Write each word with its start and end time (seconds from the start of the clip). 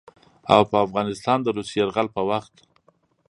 او 0.53 0.61
په 0.69 0.77
افغانستان 0.85 1.37
د 1.43 1.47
روسي 1.55 1.75
يرغل 1.81 2.07
په 2.15 2.21
وخت 2.29 2.53